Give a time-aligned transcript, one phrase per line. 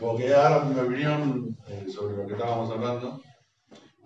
[0.00, 3.20] porque ahora mi opinión eh, sobre lo que estábamos hablando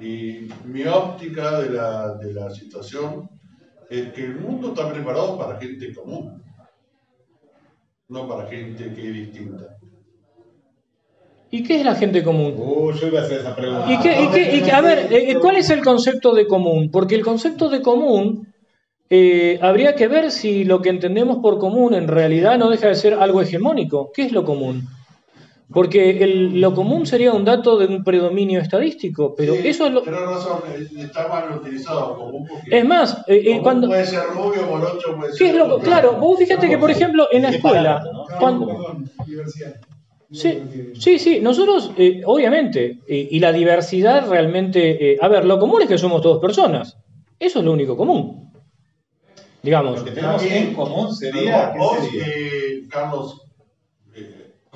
[0.00, 3.28] y mi óptica de la, de la situación
[3.90, 6.42] es que el mundo está preparado para gente común,
[8.08, 9.76] no para gente que es distinta.
[11.50, 12.54] ¿Y qué es la gente común?
[12.56, 13.92] Uh, yo iba a hacer esa pregunta.
[13.92, 16.90] ¿Y qué, y qué- y qué- a ver, eh, ¿cuál es el concepto de común?
[16.90, 18.48] Porque el concepto de común
[19.10, 22.94] eh, habría que ver si lo que entendemos por común en realidad no deja de
[22.94, 24.10] ser algo hegemónico.
[24.14, 24.88] ¿Qué es lo común?
[25.72, 29.92] Porque el- lo común sería un dato de un predominio estadístico, pero Sí, eso es
[29.92, 30.02] lo...
[30.02, 33.88] Tenés razón, eh, está mal utilizado común porque Es más, eh, eh, común cuando...
[33.88, 35.38] puede ser rubio, morocho, puede ser.
[35.38, 38.02] ¿Qué es lo Claro, vos fíjate que, por ejemplo, en la ¿Qué escuela...
[38.12, 38.24] no?
[38.38, 39.72] cuando- Perdón, diversidad.
[40.30, 40.62] Sí,
[40.94, 45.82] sí, sí, nosotros, eh, obviamente, eh, y la diversidad realmente, eh, a ver, lo común
[45.82, 46.96] es que somos todos personas,
[47.38, 48.50] eso es lo único común,
[49.62, 49.98] digamos.
[49.98, 51.72] Lo que tenemos en común sería.
[51.76, 52.26] Vos, ¿qué sería?
[52.26, 53.42] eh, Carlos,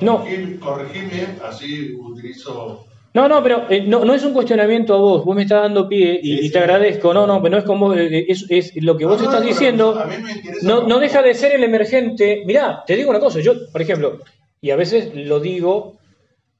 [0.00, 0.18] No.
[0.18, 2.84] corregime, corregime, así utilizo.
[3.15, 5.88] No, no, pero eh, no, no es un cuestionamiento a vos, vos me estás dando
[5.88, 6.52] pie y, Sí, y sí.
[6.52, 9.24] te agradezco, no, no, pero no es como, eh, es, es lo que vos No,
[9.24, 12.43] estás no, diciendo, a mí me interesa no, no deja de ser el emergente.
[12.45, 14.18] Mirá, te digo una cosa, yo, por ejemplo,
[14.60, 15.96] y a veces lo digo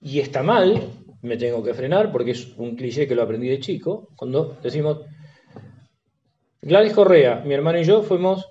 [0.01, 0.81] y está mal,
[1.21, 5.01] me tengo que frenar porque es un cliché que lo aprendí de chico, cuando decimos,
[6.63, 8.47] Gladys Correa, mi hermano y yo fuimos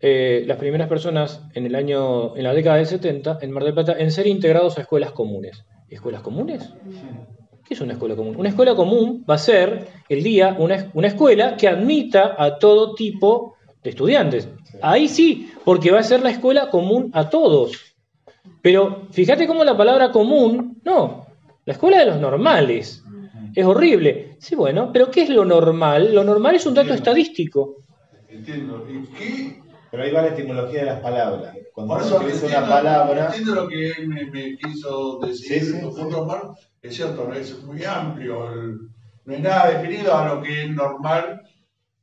[0.00, 3.74] eh, las primeras personas en el año, en la década del 70, en Mar del
[3.74, 5.64] Plata, en ser integrados a escuelas comunes.
[5.90, 6.72] ¿Escuelas comunes?
[7.64, 8.36] ¿Qué es una escuela común?
[8.36, 12.94] Una escuela común va a ser el día una, una escuela que admita a todo
[12.94, 14.48] tipo de estudiantes.
[14.80, 17.72] Ahí sí, porque va a ser la escuela común a todos.
[18.62, 21.26] Pero fíjate cómo la palabra común, no,
[21.66, 23.04] la escuela de los normales.
[23.54, 24.36] Es horrible.
[24.38, 26.14] Sí, bueno, pero ¿qué es lo normal?
[26.14, 27.76] Lo normal es un dato estadístico.
[28.28, 28.86] Entiendo.
[28.88, 29.69] ¿Y qué?
[29.90, 31.54] Pero ahí va la etimología de las palabras.
[31.72, 33.26] Cuando Por eso utiliza entiendo, una palabra.
[33.26, 35.64] entiendo lo que él me, me quiso decir.
[35.64, 36.42] Sí, sí, punto Omar,
[36.82, 38.52] es cierto, no es muy amplio.
[38.52, 38.78] el-
[39.24, 41.40] no hay nada definido a lo que es normal,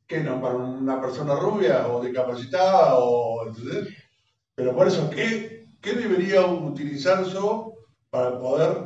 [0.06, 3.94] que no para una persona rubia o discapacitada o ¿entendés?
[4.56, 7.74] Pero por eso, ¿qué, qué debería utilizar yo
[8.10, 8.78] para poder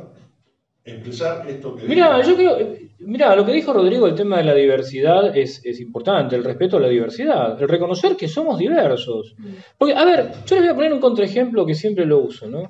[0.84, 2.28] expresar esto que Mira, digo?
[2.28, 2.76] yo creo,
[3.06, 6.76] mira, lo que dijo Rodrigo, el tema de la diversidad es, es importante, el respeto
[6.76, 9.34] a la diversidad, el reconocer que somos diversos.
[9.78, 12.62] Porque, a ver, yo les voy a poner un contraejemplo que siempre lo uso, ¿no?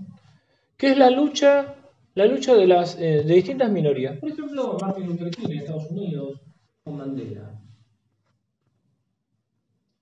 [0.76, 1.74] Que es la lucha,
[2.14, 4.18] la lucha de las eh, de distintas minorías.
[4.18, 6.40] Por ejemplo, Martin Luther King en Estados Unidos
[6.82, 7.60] con Mandela.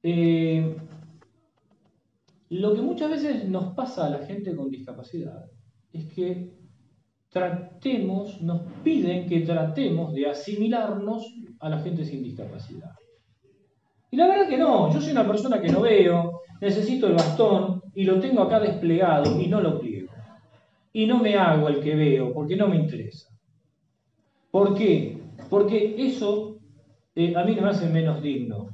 [0.02, 0.76] Eh,
[2.50, 5.46] lo que muchas veces nos pasa a la gente con discapacidad
[5.92, 6.59] es que
[7.30, 12.90] tratemos, nos piden que tratemos de asimilarnos a la gente sin discapacidad.
[14.10, 17.82] Y la verdad que no, yo soy una persona que no veo, necesito el bastón
[17.94, 20.12] y lo tengo acá desplegado y no lo pliego.
[20.92, 23.28] Y no me hago el que veo porque no me interesa.
[24.50, 25.16] ¿Por qué?
[25.48, 26.58] Porque eso
[27.14, 28.68] eh, a mí me hace menos digno.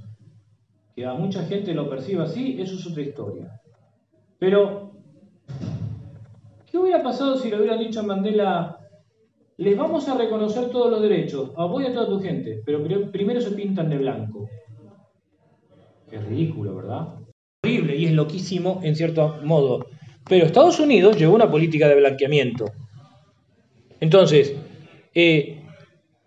[0.94, 3.60] Que a mucha gente lo perciba así, eso es otra historia.
[4.38, 4.85] Pero
[6.76, 8.78] ¿Qué hubiera pasado si le hubieran dicho a Mandela,
[9.56, 12.84] les vamos a reconocer todos los derechos, a vos y a toda tu gente, pero
[12.84, 14.46] pri- primero se pintan de blanco?
[16.12, 17.14] Es ridículo, ¿verdad?
[17.64, 19.86] Horrible y es loquísimo en cierto modo.
[20.28, 22.66] Pero Estados Unidos llevó una política de blanqueamiento.
[23.98, 24.54] Entonces,
[25.14, 25.62] eh,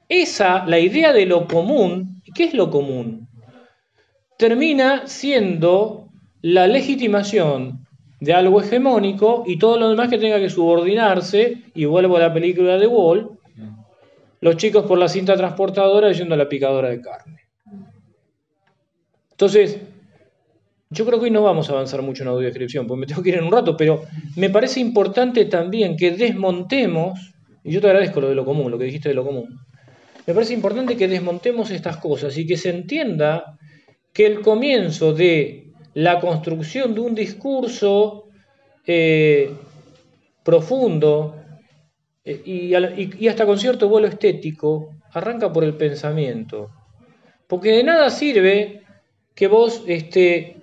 [0.08, 3.28] esa, la idea de lo común, ¿qué es lo común?
[4.40, 6.08] Termina siendo
[6.42, 7.86] la legitimación
[8.20, 12.34] de algo hegemónico y todo lo demás que tenga que subordinarse, y vuelvo a la
[12.34, 13.32] película de Wall,
[14.42, 17.42] los chicos por la cinta transportadora yendo a la picadora de carne.
[19.32, 19.80] Entonces,
[20.90, 23.30] yo creo que hoy no vamos a avanzar mucho en audiodescripción, porque me tengo que
[23.30, 24.04] ir en un rato, pero
[24.36, 28.78] me parece importante también que desmontemos, y yo te agradezco lo de lo común, lo
[28.78, 29.60] que dijiste de lo común,
[30.26, 33.58] me parece importante que desmontemos estas cosas y que se entienda
[34.14, 38.28] que el comienzo de la construcción de un discurso
[38.86, 39.54] eh,
[40.44, 41.36] profundo
[42.24, 46.70] eh, y, hasta con cierto vuelo estético arranca por el pensamiento.
[47.48, 48.84] Porque de nada sirve
[49.34, 50.58] que vos este,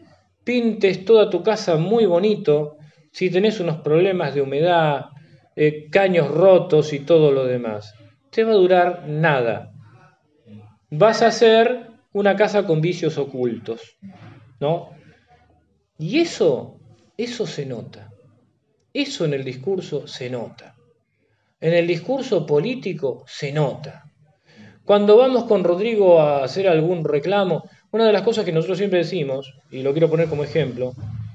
[0.45, 2.77] pintes toda tu casa muy bonito
[3.11, 5.07] si tenés unos problemas de humedad,
[5.57, 7.95] eh, caños rotos y todo lo demás.
[8.31, 9.73] Te va a durar nada.
[10.91, 13.97] Vas a hacer una casa con vicios ocultos,
[14.61, 14.96] ¿no?
[15.99, 16.79] Y eso,
[17.17, 18.11] eso se nota.
[18.93, 20.75] Eso en el discurso se nota.
[21.61, 24.05] En el discurso político se nota.
[24.85, 29.01] Cuando vamos con Rodrigo a hacer algún reclamo, una de las cosas que nosotros siempre
[29.01, 30.93] decimos, y lo quiero poner como ejemplo,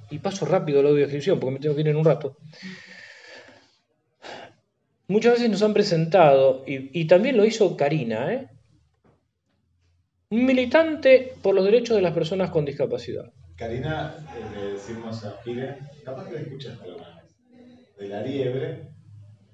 [0.09, 2.37] y paso rápido la audiodescripción porque me tengo que ir en un rato,
[5.07, 8.47] muchas veces nos han presentado, y, y también lo hizo Karina, ¿eh?
[10.29, 13.33] un militante por los derechos de las personas con discapacidad.
[13.65, 17.35] Karina, eh, le decimos a Gile, capaz que la escuchaste alguna vez,
[17.99, 18.87] de La Liebre,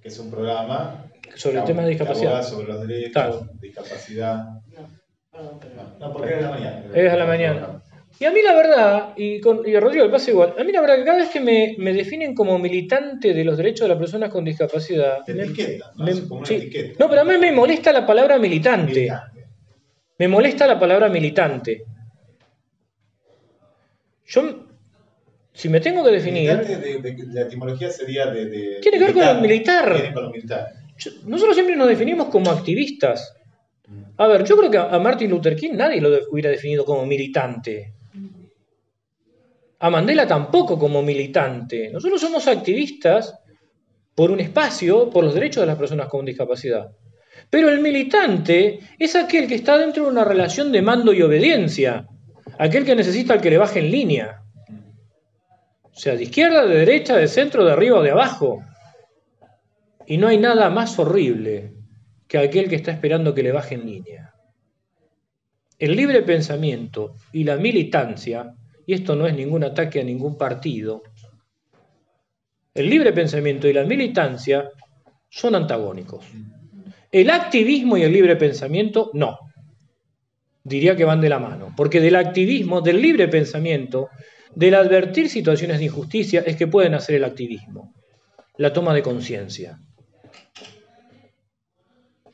[0.01, 2.41] que es un programa Sobre el tema de discapacidad.
[2.41, 3.49] sobre los derechos, Claro.
[3.59, 4.45] discapacidad.
[4.77, 6.89] No, no, porque es a la mañana.
[6.93, 7.81] Es a la mañana.
[8.17, 10.71] Y a mí la verdad, y, con, y a Rodrigo le pasa igual, a mí
[10.71, 13.89] la verdad que cada vez que me, me definen como militante de los derechos de
[13.89, 16.05] las personas con discapacidad, Te me- etiquetan, ¿no?
[16.05, 16.55] me- Es como una sí.
[16.55, 16.95] etiqueta.
[16.97, 18.93] no, pero a mí me molesta la palabra militante.
[19.01, 19.43] Militante.
[20.17, 21.83] Me molesta la palabra militante.
[24.27, 24.65] Yo,
[25.53, 28.79] si me tengo que definir, de, de- de la etimología sería de.
[28.81, 29.93] Tiene que ver con lo militar.
[29.93, 30.67] Tiene con lo militar.
[30.97, 33.33] yo- nosotros siempre nos definimos como activistas.
[34.17, 37.93] A ver, yo creo que a Martin Luther King nadie lo hubiera definido como militante.
[39.79, 41.89] A Mandela tampoco como militante.
[41.91, 43.33] Nosotros somos activistas
[44.15, 46.89] por un espacio, por los derechos de las personas con discapacidad.
[47.51, 52.07] Pero el militante es aquel que está dentro de una relación de mando y obediencia.
[52.59, 54.41] Aquel que necesita al que le baje en línea.
[55.83, 58.63] O sea, de izquierda, de derecha, de centro, de arriba o de abajo.
[60.05, 61.73] Y no hay nada más horrible
[62.27, 64.33] que aquel que está esperando que le baje en línea.
[65.79, 68.55] El libre pensamiento y la militancia,
[68.85, 71.03] y esto no es ningún ataque a ningún partido,
[72.73, 74.69] el libre pensamiento y la militancia
[75.29, 76.25] son antagónicos.
[77.11, 79.39] El activismo y el libre pensamiento no.
[80.67, 84.09] Diría que van de la mano, porque del activismo, del libre pensamiento,
[84.53, 87.93] del advertir situaciones de injusticia es que pueden hacer el activismo,
[88.57, 89.79] la toma de conciencia.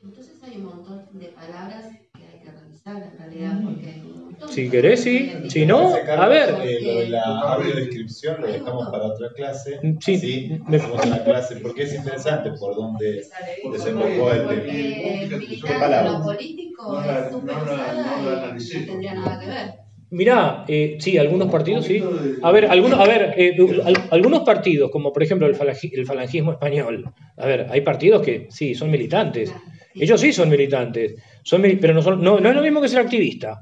[0.02, 1.86] Entonces hay un montón de palabras
[2.18, 4.02] que hay que revisar en realidad, porque
[4.48, 5.50] Si querés, sí.
[5.50, 6.50] Si no, a ver.
[6.64, 7.24] Eh, lo de la
[7.56, 9.80] audiodescripción lo dejamos para otra clase.
[10.00, 13.28] Sí, Sí, me- hacemos una clase porque es interesante por dónde
[13.72, 14.74] desembocó el tema.
[15.66, 15.74] ¿Qué
[16.04, 19.72] lo político No la- es súper no no no tendría nada que ver.
[20.12, 22.04] Mirá, eh, sí, algunos partidos sí.
[22.44, 26.06] A ver, algunos, a ver, eh, al- algunos partidos, como por ejemplo el, falangi- el
[26.06, 27.06] falangismo español,
[27.38, 29.52] a ver, hay partidos que sí, son militantes.
[29.96, 33.00] Ellos sí son militantes, son pero no, son, no, no es lo mismo que ser
[33.00, 33.62] activista.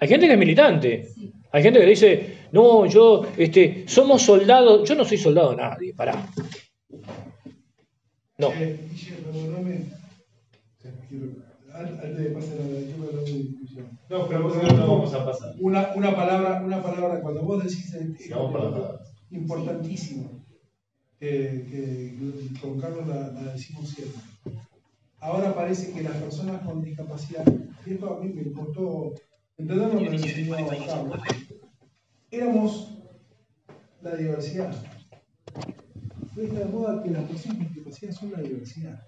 [0.00, 1.08] Hay gente que es militante.
[1.50, 4.88] Hay gente que dice, no, yo, este, somos soldados.
[4.88, 6.28] Yo no soy soldado de nadie, pará.
[8.38, 8.52] No.
[8.52, 8.78] Eh,
[11.74, 12.78] Antes de pasar a la
[13.22, 13.98] discusión.
[14.08, 15.54] No, pero por no vamos a pasar.
[15.60, 17.94] Una, una palabra, una palabra, cuando vos decís
[19.30, 20.44] importantísimo,
[21.20, 24.20] que, que con Carlos la, la decimos siempre.
[25.20, 27.44] Ahora parece que las personas con discapacidad,
[27.86, 29.14] y esto a mí me costó
[29.58, 30.56] entenderlo, me lo enseñó
[30.86, 31.20] Carlos,
[32.30, 32.98] éramos
[34.02, 34.74] la diversidad.
[36.36, 39.02] Hoy está de moda que las personas con discapacidad son la diversidad.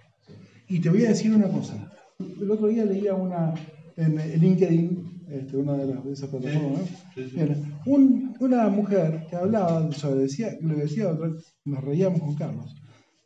[0.69, 1.91] Y te voy a decir una cosa.
[2.19, 3.55] El otro día leía una
[3.97, 6.87] en, LinkedIn, este, una de, las, de esas plataformas, ¿no?
[7.14, 7.37] Sí, sí.
[7.37, 11.31] Bien, un- una mujer que hablaba sobre, decía, lo que decía otra,
[11.64, 12.75] nos reíamos con Carlos,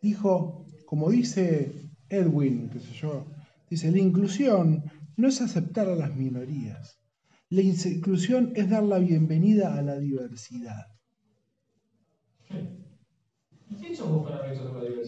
[0.03, 1.73] dijo, como dice
[2.11, 3.25] Edwin, qué sé yo,
[3.70, 4.82] dice, la inclusión
[5.17, 6.99] no es aceptar a las minorías,
[7.50, 10.87] la inclusión es dar la bienvenida a la diversidad.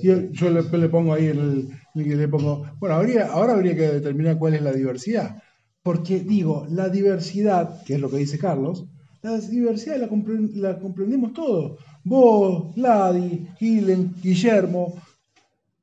[0.02, 3.74] Y yo, yo le, le pongo ahí el, el- le pongo, bueno, habría, ahora habría
[3.74, 5.42] que determinar cuál es la diversidad.
[5.82, 8.86] Porque digo, la diversidad, que es lo que dice Carlos,
[9.22, 11.78] la diversidad la, compre- la comprendemos todos.
[12.04, 14.94] Vos, Ladi, Gilen, Guillermo,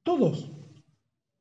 [0.03, 0.51] todos.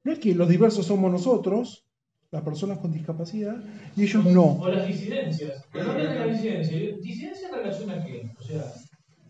[0.04, 1.84] No es que los diversos somos nosotros,
[2.32, 3.56] las personas con discapacidad,
[3.94, 4.58] y ellos no.
[4.58, 5.64] O las disidencias.
[5.70, 6.78] Pero no la disidencia.
[7.00, 8.30] ¿Disidencia en relación a qué?
[8.38, 8.72] O sea,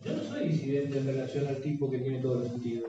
[0.05, 2.87] yo no soy disidente en relación al tipo que tiene todo el sentido.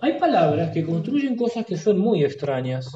[0.00, 2.90] Hay palabras que construyen cosas que son muy extrañas,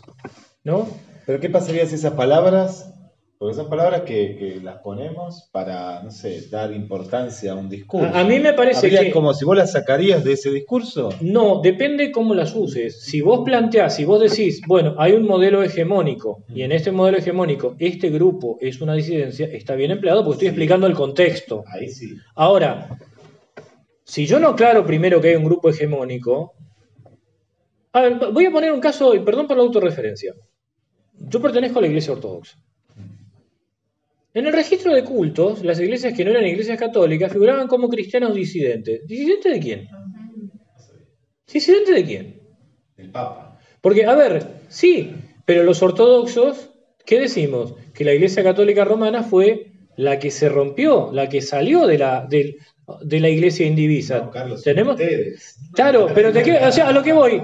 [0.64, 0.88] ¿no?
[1.24, 2.92] Pero ¿qué pasaría si esas palabras,
[3.38, 8.06] porque son palabras que, que las ponemos para, no sé, dar importancia a un discurso?
[8.14, 9.10] A, a mí me parece Habría que...
[9.10, 11.10] como si vos las sacarías de ese discurso.
[11.20, 13.02] No, depende cómo las uses.
[13.02, 17.18] Si vos planteás, si vos decís, bueno, hay un modelo hegemónico y en este modelo
[17.18, 21.64] hegemónico este grupo es una disidencia, está bien empleado porque estoy explicando el contexto.
[21.66, 22.14] Ahí sí.
[22.36, 22.98] Ahora,
[24.04, 26.54] si yo no aclaro primero que hay un grupo hegemónico,
[27.92, 30.34] a ver, voy a poner un caso, perdón por la autorreferencia.
[31.16, 32.58] Yo pertenezco a la iglesia ortodoxa.
[34.34, 38.34] En el registro de cultos, las iglesias que no eran iglesias católicas figuraban como cristianos
[38.34, 39.06] disidentes.
[39.06, 39.88] ¿Disidentes de quién?
[41.52, 42.40] ¿Disidentes de quién?
[42.96, 43.58] El Papa.
[43.80, 45.12] Porque, a ver, sí,
[45.44, 46.70] pero los ortodoxos,
[47.06, 47.74] ¿qué decimos?
[47.92, 52.26] Que la Iglesia Católica Romana fue la que se rompió, la que salió de la,
[52.28, 52.56] del-
[53.02, 54.18] de la iglesia indivisa.
[54.18, 55.56] No, Carlos, Tenemos, ustedes.
[55.72, 57.40] Claro, pero te quiero- o sea, a lo que voy.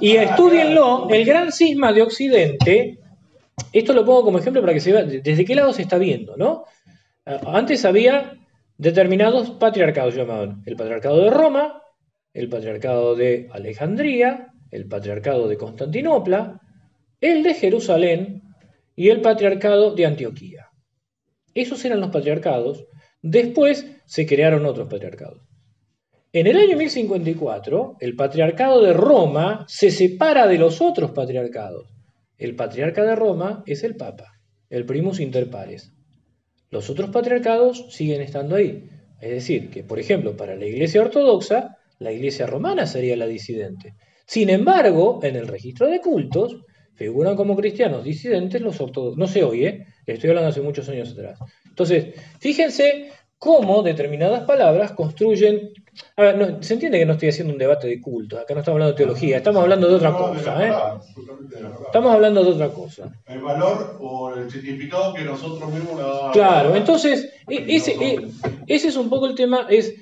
[0.00, 2.98] Y estudienlo, el gran cisma de Occidente,
[3.72, 6.36] esto lo pongo como ejemplo para que se vea desde qué lado se está viendo,
[6.36, 6.64] ¿no?
[7.24, 8.34] Ah, Antes había
[8.76, 11.82] determinados patriarcados llamaban el patriarcado de Roma,
[12.34, 16.60] el patriarcado de Alejandría, el patriarcado de Constantinopla,
[17.20, 18.42] el de Jerusalén
[18.96, 20.70] y el patriarcado de Antioquía.
[21.54, 22.86] Esos eran los patriarcados.
[23.20, 25.42] Después se crearon otros patriarcados.
[26.32, 31.92] En el año 1054, el patriarcado de Roma se separa de los otros patriarcados.
[32.38, 35.92] El patriarca de Roma es el Papa, el primus inter pares.
[36.70, 38.88] Los otros patriarcados siguen estando ahí.
[39.20, 43.94] Es decir, que por ejemplo, para la Iglesia ortodoxa, la Iglesia romana sería la disidente.
[44.26, 46.56] Sin embargo, en el registro de cultos,
[46.94, 49.18] figuran como cristianos disidentes los ortodoxos.
[49.18, 51.38] No se oye, estoy hablando hace muchos años atrás.
[51.66, 53.10] Entonces, fíjense
[53.46, 55.54] cómo determinadas palabras construyen.
[56.18, 58.60] A ver, no, se entiende que no estoy haciendo un debate de culto, acá no
[58.60, 60.74] estamos hablando de teología, estamos hablando de otra cosa, ¿eh?
[61.86, 63.04] Estamos hablando de otra cosa.
[63.26, 67.16] El valor o el significado que nosotros mismos le damos Claro, entonces,
[67.48, 68.18] e- ese, e-
[68.66, 69.94] ese es un poco el tema, es,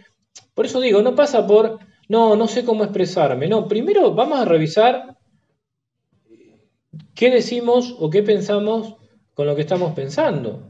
[0.54, 1.78] por eso digo, no pasa por,
[2.08, 5.16] no, no sé cómo expresarme, no, primero vamos a revisar
[7.18, 8.96] qué decimos o qué pensamos
[9.34, 10.69] con lo que estamos pensando.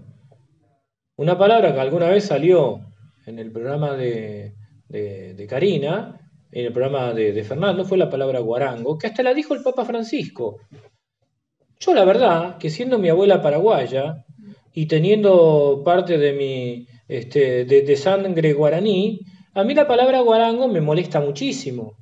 [1.21, 2.81] Una palabra que alguna vez salió
[3.27, 4.55] en el programa de,
[4.89, 6.19] de- Karina,
[6.51, 9.85] en el programa de, Fernando, fue la palabra guarango, que hasta la dijo el Papa
[9.85, 10.61] Francisco.
[11.79, 14.25] Yo la verdad, que siendo mi abuela paraguaya,
[14.73, 19.21] y teniendo parte de mi este, de, sangre guaraní,
[19.53, 21.99] a mí la palabra guarango me molesta muchísimo.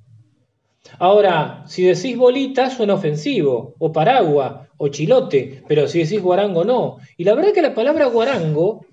[1.01, 6.99] Ahora, si decís bolita suena ofensivo, o paragua, o chilote, pero si decís guarango no.
[7.17, 8.87] Y la verdad que la palabra guarango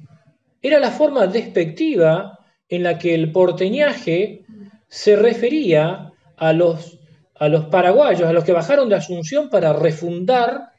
[0.68, 4.46] era la forma despectiva en la que el porteñaje
[4.88, 7.00] se refería a los,
[7.36, 10.72] a los paraguayos, a los que bajaron de Asunción para refundar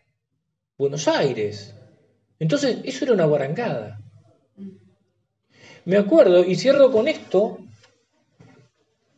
[0.79, 1.75] Buenos Aires.
[2.39, 4.01] Entonces, eso era una guarangada.
[5.85, 7.59] Me acuerdo, y cierro con esto,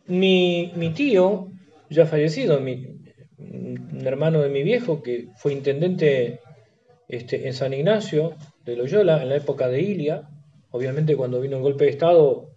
[0.06, 1.50] mi, mi tío,
[1.88, 6.40] ya fallecido, un hermano de mi viejo, que fue intendente
[7.08, 8.34] este, en San Ignacio
[8.64, 10.28] de Loyola, en la época de Ilia,
[10.70, 12.50] obviamente cuando vino el golpe de Estado,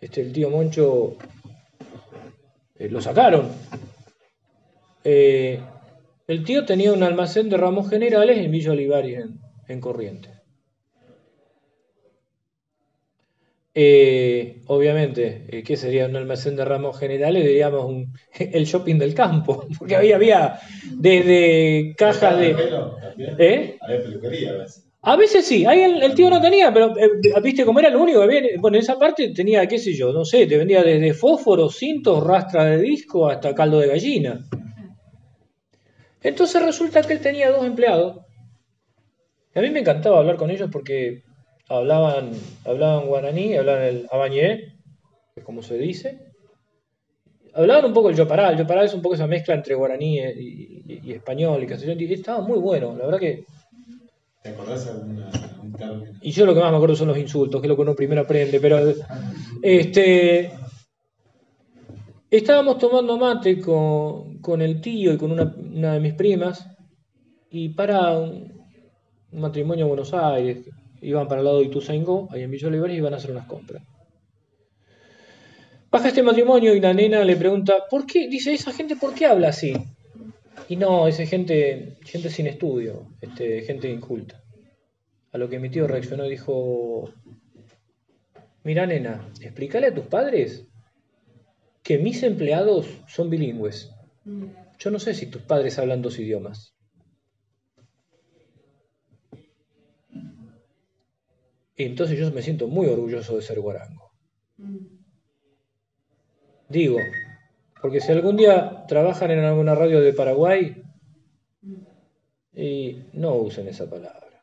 [0.00, 1.16] este, el tío Moncho
[2.76, 3.48] eh, lo sacaron.
[5.04, 5.60] Eh,
[6.26, 10.32] el tío tenía un almacén de ramos generales en Villa Olivares, en, en Corrientes.
[13.72, 17.44] Eh, obviamente, eh, ¿qué sería un almacén de ramos generales?
[17.44, 20.58] Diríamos un- el shopping del campo, porque había, había
[20.96, 22.54] desde cajas de...
[23.38, 23.78] ¿Eh?
[25.02, 25.46] A veces.
[25.46, 27.10] Sí, ahí el, tío no tenía, pero eh,
[27.42, 28.42] viste como era lo único que había.
[28.58, 32.24] Bueno, en esa parte tenía, qué sé yo, no sé, te vendía desde fósforos, cintos,
[32.24, 34.40] rastra de disco hasta caldo de gallina.
[36.22, 38.20] Entonces resulta que él tenía dos empleados.
[39.54, 41.22] Y a mí me encantaba hablar con ellos porque
[41.68, 42.32] hablaban,
[42.64, 44.74] hablaban guaraní, hablaban el abañé,
[45.34, 46.18] que es como se dice.
[47.54, 50.82] Hablaban un poco el yopará, el yopará es un poco esa mezcla entre guaraní y,
[50.86, 53.44] y- y español y castellano, y estaba muy bueno, la verdad que
[54.42, 56.18] ¿Te acordás alguna, algún término?
[56.22, 57.94] y yo lo que más me acuerdo son los insultos, que es lo que uno
[57.94, 58.78] primero aprende, pero
[59.62, 60.50] este
[62.30, 66.66] estábamos tomando mate con, con el tío y con una, de mis primas,
[67.50, 68.52] y para un,
[69.32, 70.68] matrimonio en Buenos Aires,
[71.02, 73.82] iban para el lado de Ituzaingó, ahí en Villa y iban a hacer unas compras.
[75.90, 78.28] Baja este matrimonio y la nena le pregunta, ¿por qué?
[78.28, 79.72] Dice, esa gente, ¿por qué habla así?
[80.68, 84.42] Y no, es gente, gente sin estudio, este, gente inculta.
[85.32, 87.12] A lo que mi tío reaccionó y dijo,
[88.64, 90.66] mira nena, explícale a tus padres
[91.82, 93.90] que mis empleados son bilingües.
[94.78, 96.74] Yo no sé si tus padres hablan dos idiomas.
[101.76, 104.12] Y entonces yo me siento muy orgulloso de ser guarango.
[104.58, 105.00] Mm.
[106.68, 106.98] Digo,
[107.82, 110.82] porque si algún día trabajan en alguna radio de Paraguay,
[112.54, 114.42] y no usen esa palabra.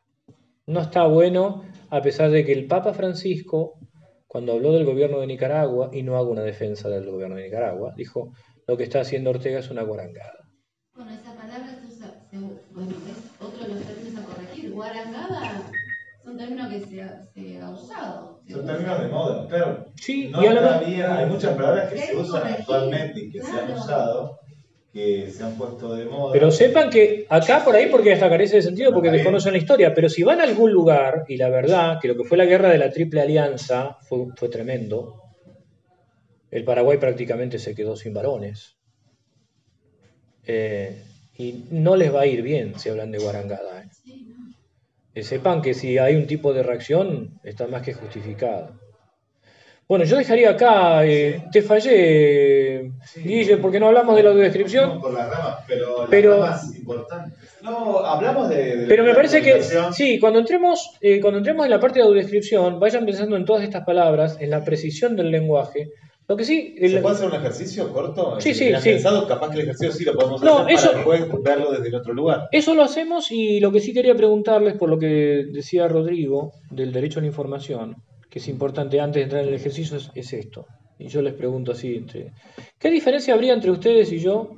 [0.66, 3.78] No está bueno, a pesar de que el Papa Francisco,
[4.26, 7.94] cuando habló del gobierno de Nicaragua, y no hago una defensa del gobierno de Nicaragua,
[7.96, 8.32] dijo,
[8.66, 10.34] lo que está haciendo Ortega es una guarangada.
[10.94, 12.36] Bueno, esa palabra se usa, se-
[12.74, 14.72] bueno, es otro de los términos a corregir.
[14.72, 15.70] Guarangada
[16.76, 18.40] es un término que se ha, se ha usado.
[18.46, 18.72] se Son usa.
[18.74, 19.86] términos de moda, claro.
[20.00, 22.60] Sí, No y a la está vez- bien, hay muchas palabras que se usan corregir,
[22.60, 24.38] actualmente y que se han usado,
[24.92, 26.32] que se han puesto de moda.
[26.32, 29.94] Pero sepan que acá por ahí, porque hasta carece de sentido, porque desconocen la historia,
[29.94, 32.70] pero si van a algún lugar, y la verdad que lo que fue la guerra
[32.70, 35.14] de la Triple Alianza fue, fue tremendo,
[36.50, 38.78] El Paraguay prácticamente se quedó sin varones.
[40.46, 41.02] Eh,
[41.36, 43.82] y no les va a ir bien si hablan de guarangada.
[43.82, 43.88] ¿eh?
[45.08, 45.14] Sí, no.
[45.14, 48.72] Que sepan que si hay un tipo de reacción, está más que justificada.
[49.88, 55.00] Bueno, yo dejaría acá, eh, te fallé, Guille, porque no hablamos de la audiodescripción.
[55.00, 57.38] Por las ramas, pero las Pero- ramas importantes.
[57.62, 58.76] No, hablamos de.
[58.76, 59.62] de Pero me la parece que,
[59.92, 63.64] sí, cuando entremos, eh, cuando entremos en la parte de audiodescripción, vayan pensando en todas
[63.64, 65.88] estas palabras, en la precisión del lenguaje.
[66.28, 68.38] Lo que sí, el- ¿Se puede hacer un ejercicio corto?
[68.38, 68.90] Sí, Si sí, sí.
[68.90, 71.88] pensado, capaz que el ejercicio sí lo podemos No, hacer eso- para después verlo desde
[71.88, 72.48] el otro lugar.
[72.52, 76.92] Eso lo hacemos y lo que sí quería preguntarles, por lo que decía Rodrigo, del
[76.92, 77.94] derecho a la información,
[78.30, 80.66] que es importante antes de entrar en el ejercicio, es, es esto.
[80.98, 82.32] Y yo les pregunto así, entre,
[82.78, 84.50] ¿qué diferencia habría entre ustedes y yo,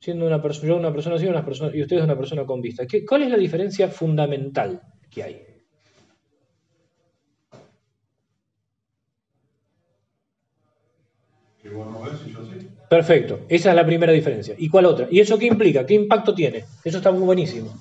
[0.00, 2.84] siendo una persona, yo una persona así una persona, y ustedes una persona con vista?
[2.86, 5.40] ¿Qué, ¿Cuál es la diferencia fundamental que hay?
[11.68, 12.66] Que vos no ves y yo sí.
[12.88, 14.54] Perfecto, esa es la primera diferencia.
[14.56, 15.06] ¿Y cuál otra?
[15.10, 15.84] ¿Y eso qué implica?
[15.84, 16.64] ¿Qué impacto tiene?
[16.82, 17.78] Eso está muy buenísimo.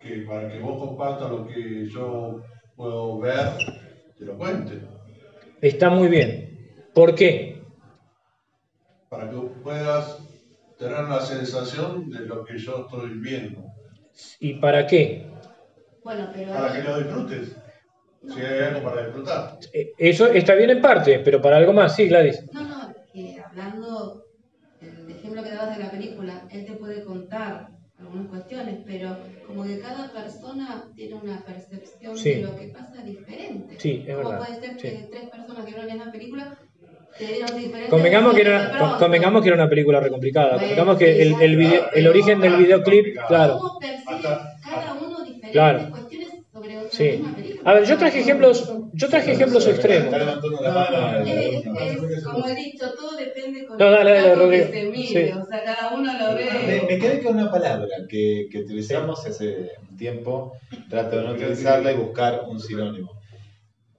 [0.00, 2.42] Que para que vos compartas lo que yo
[2.74, 3.50] puedo ver,
[4.18, 4.80] te lo cuente.
[5.60, 6.72] Está muy bien.
[6.92, 7.62] ¿Por qué?
[9.08, 10.18] Para que puedas
[10.76, 13.62] tener la sensación de lo que yo estoy viendo.
[14.40, 15.30] ¿Y para qué?
[16.02, 17.56] Bueno, pero Para que lo disfrutes.
[18.28, 19.58] Si hay algo para disfrutar.
[19.72, 22.44] Eh, Eso está bien en parte, pero para algo más, sí, Gladys.
[22.52, 24.24] No, no, que hablando
[24.80, 29.64] del ejemplo que dabas de la película, él te puede contar algunas cuestiones, pero como
[29.64, 32.34] que cada persona tiene una percepción Sí.
[32.34, 33.74] de lo que pasa diferente.
[33.78, 34.88] Sí, es ¿Cómo verdad, puede ser sí.
[34.88, 36.58] que tres personas que vieron esa película
[37.18, 40.48] te dieron diferentes Convengamos que, era, convengamos que era una película recomplicada.
[40.52, 43.58] Bueno, Convengamos que el, el, video- el origen del videoclip, claro.
[43.58, 45.78] ¿Cómo percibe Hasta- cada uno diferentes Claro.
[47.00, 47.58] Sí.
[47.64, 50.18] A ver, yo traje ejemplos, yo traje ejemplos Está extremos.
[50.18, 51.24] levantando la mano.
[51.24, 54.66] Es, es, como he dicho, todo depende con No, dale, dale, el Rodrigo.
[54.66, 55.38] que se mire, Sí.
[55.38, 56.86] o sea, cada uno lo Me, ve.
[56.90, 60.52] me quedé con una palabra que, que utilizamos hace un tiempo,
[60.88, 63.10] trato de no utilizarla y buscar un sinónimo.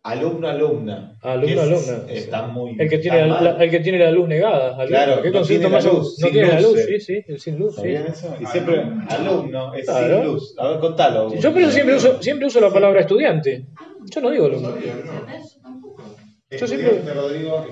[0.04, 1.16] Alumno, alumna.
[1.22, 1.60] Alumno, que es-
[1.90, 2.12] alumna.
[2.12, 2.76] Está muy.
[2.80, 4.70] El que tiene la, la- el que tiene la luz negada.
[4.70, 4.88] alumno.
[4.88, 6.86] Claro, ¿Qué no concepto más luz, No sin tiene la luz, luz, eh.
[6.88, 7.88] sí, sí, el sin luz, sí.
[8.40, 10.16] Y siempre alumno es Claro.
[10.24, 10.56] sin luz.
[10.58, 11.36] A ver, contalo.
[11.36, 13.66] Yo por eso siempre uso, siempre uso la palabra estudiante.
[14.12, 14.76] Yo no digo No alumno.
[14.82, 16.04] yo tampoco.
[16.50, 17.66] yo siempre- Estudiante, Rodrigo.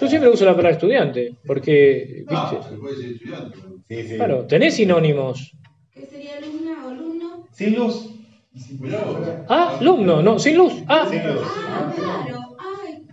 [0.00, 3.58] Yo siempre uso la palabra estudiante, porque, No, viste, se puede decir estudiante.
[3.88, 4.14] Sí, sí.
[4.16, 5.50] claro, tenés sinónimos.
[5.92, 7.46] ¿Qué sería alumna o alumno?
[7.52, 8.10] Sin luz.
[9.48, 10.72] Ah, alumno, no, sin luz.
[10.88, 11.42] Ah, Sin luz.
[11.46, 12.56] Ah, claro.
[12.58, 13.06] Ay,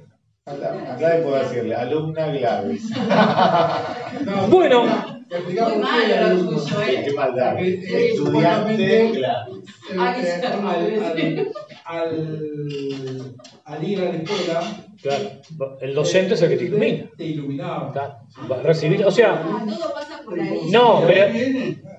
[0.46, 2.90] A a Gladys puedo decirle, alumna Gladys.
[4.26, 4.84] No, Bueno.
[4.86, 7.04] Muy malo qué lo tuyo, ¿eh?
[7.06, 7.58] qué maldad.
[7.60, 9.58] Eh, Estudiante Gladys.
[9.92, 11.52] eh, eh, al,
[11.86, 14.62] al, al, al ir a la escuela,
[15.02, 17.10] claro, el docente es el que te ilumina.
[17.18, 17.92] Te iluminaba.
[17.92, 18.16] Claro,
[18.52, 20.70] va a recibir, o sea, Ah, todo pasa por ahí.
[20.72, 21.04] No,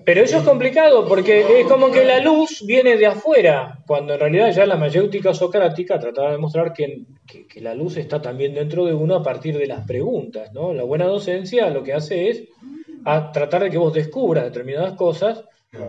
[0.04, 4.20] pero- eso es complicado porque es como que la luz viene de afuera, cuando en
[4.20, 8.54] realidad ya la mayéutica socrática trataba de demostrar que, que- que la luz está también
[8.54, 10.72] dentro de uno a partir de las preguntas, ¿no?
[10.72, 12.44] La buena docencia lo que hace es
[13.04, 15.42] a tratar de que vos descubras determinadas cosas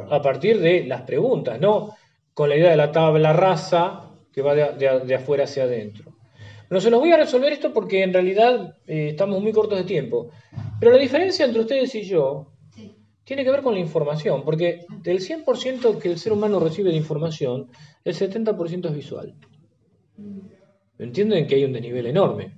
[0.09, 1.95] a partir de las preguntas, no
[2.33, 4.06] con la idea de la tabla rasa
[4.37, 6.13] que va de, de- de afuera hacia adentro.
[6.69, 9.83] No se los voy a resolver esto porque en realidad eh, estamos muy cortos de
[9.83, 10.29] tiempo.
[10.79, 12.95] Pero la diferencia entre ustedes y yo Sí.
[13.23, 16.97] tiene que ver con la información, porque del 100% que el ser humano recibe de
[16.97, 17.71] información,
[18.03, 19.33] el 70% es visual.
[20.99, 22.57] ¿Entienden que hay un desnivel enorme?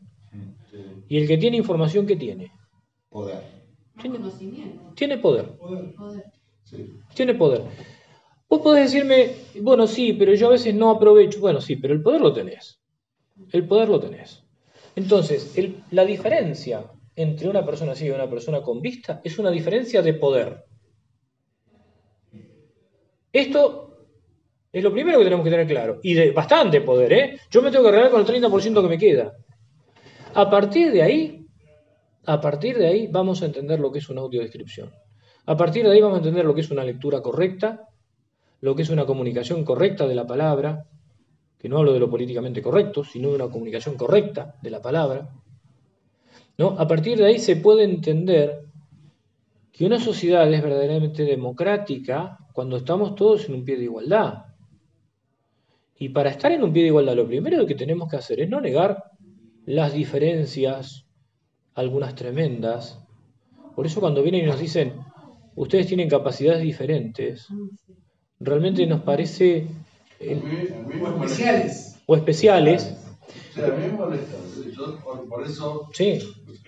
[1.07, 2.51] Y el que tiene información, ¿qué tiene?
[3.09, 3.41] Poder.
[3.95, 4.91] Más conocimiento.
[4.95, 5.45] Tiene poder.
[5.57, 5.93] Poder.
[5.95, 6.23] Poder.
[6.65, 6.91] Sí.
[7.15, 7.61] Tiene poder.
[8.49, 11.39] Vos podés decirme, bueno, sí, pero yo a veces no aprovecho.
[11.39, 12.81] Bueno, sí, pero el poder lo tenés.
[13.51, 14.43] El poder lo tenés.
[14.95, 15.55] Entonces,
[15.91, 20.13] la diferencia entre una persona ciega y una persona con vista es una diferencia de
[20.13, 20.65] poder.
[23.31, 24.07] Esto
[24.71, 25.99] es lo primero que tenemos que tener claro.
[26.01, 27.39] Y de bastante poder, ¿eh?
[27.51, 29.33] Yo me tengo que arreglar con el 30% que me queda.
[30.33, 31.45] A partir de ahí,
[32.25, 34.91] a partir de ahí vamos a entender lo que es una audiodescripción.
[35.45, 37.88] A partir de ahí vamos a entender lo que es una lectura correcta,
[38.61, 40.85] lo que es una comunicación correcta de la palabra,
[41.57, 45.29] que no hablo de lo políticamente correcto, sino de una comunicación correcta de la palabra.
[46.57, 46.69] ¿no?
[46.79, 48.65] A partir de ahí se puede entender
[49.71, 54.45] que una sociedad es verdaderamente democrática cuando estamos todos en un pie de igualdad.
[55.97, 58.49] Y para estar en un pie de igualdad, lo primero que tenemos que hacer es
[58.49, 59.03] no negar
[59.65, 61.05] las diferencias,
[61.75, 63.01] algunas tremendas.
[63.75, 64.95] Por eso cuando vienen y nos dicen,
[65.55, 67.47] ustedes tienen capacidades diferentes,
[68.39, 69.67] realmente nos parece,
[70.99, 71.97] O especiales.
[72.05, 72.95] o especiales,
[73.51, 74.35] O sea, a mí me molesta.
[74.75, 76.19] Yo por, por eso Sí,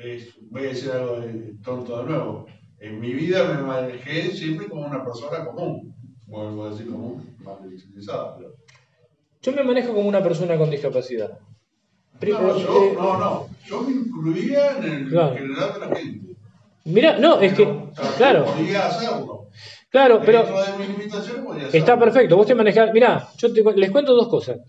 [0.04, 2.46] eh, voy a decir algo de tonto de nuevo.
[2.80, 5.94] En mi vida me manejé siempre como una persona común.
[6.28, 8.54] Vuelvo a decir común, mal utilizada, pero.
[9.42, 11.38] yo me manejo como una persona con discapacidad.
[12.20, 13.48] Pri- No, eh, yo, eh, no, no.
[13.66, 15.36] Yo me incluía en el Claro.
[15.36, 16.36] general de la gente.
[16.86, 19.41] Mirá, no, es que, Pero, o sea, claro, Podía hacerlo.
[19.92, 20.48] Claro, pero
[21.72, 22.38] está perfecto.
[22.38, 22.94] Vos te manejás.
[22.94, 24.60] Mirá, yo te les cuento dos cosas.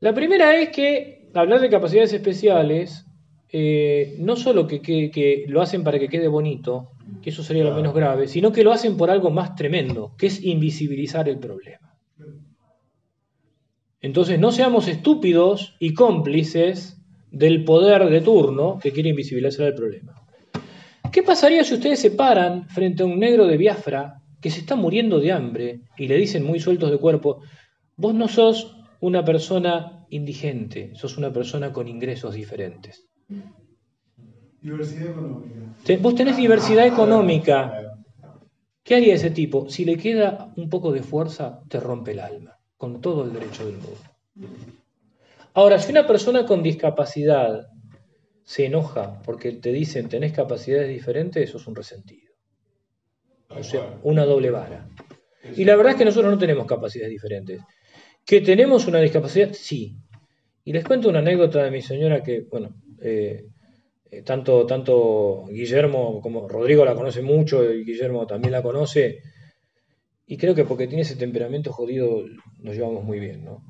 [0.00, 3.06] La primera es que hablar de capacidades especiales,
[3.52, 6.90] eh, no solo que, que- que lo hacen para que quede bonito,
[7.22, 10.26] que eso sería lo menos grave, sino que lo hacen por algo más tremendo, que
[10.28, 11.94] es invisibilizar el problema.
[14.00, 16.98] Entonces, no seamos estúpidos y cómplices
[17.30, 20.14] del poder de turno que quiere invisibilizar el problema.
[21.12, 24.76] ¿Qué pasaría si ustedes se paran frente a un negro de Biafra que se está
[24.76, 27.40] muriendo de hambre y le dicen muy sueltos de cuerpo,
[27.96, 33.08] vos no sos una persona indigente, sos una persona con ingresos diferentes.
[34.60, 35.96] Diversidad económica.
[35.98, 37.96] Vos tenés diversidad económica.
[38.82, 39.70] ¿Qué haría ese tipo?
[39.70, 43.64] Si le queda un poco de fuerza, te rompe el alma, con todo el derecho
[43.64, 43.96] del mundo.
[45.54, 47.68] Ahora, si una persona con discapacidad
[48.42, 52.23] se enoja porque te dicen tenés capacidades diferentes, eso es un resentido.
[53.48, 54.88] O sea, una doble vara.
[55.56, 57.60] Y la verdad es que nosotros no tenemos capacidades diferentes.
[58.24, 59.52] ¿Que tenemos una discapacidad?
[59.52, 59.96] Sí.
[60.64, 63.46] Y les cuento una anécdota de mi señora que, bueno, eh,
[64.10, 69.20] eh, tanto, tanto Guillermo como Rodrigo la conoce mucho y Guillermo también la conoce.
[70.26, 72.24] Y creo que porque tiene ese temperamento jodido
[72.58, 73.62] nos llevamos muy bien, ¿no?